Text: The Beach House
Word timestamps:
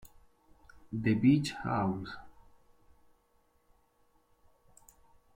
The 0.91 1.13
Beach 1.13 1.51
House 1.59 2.09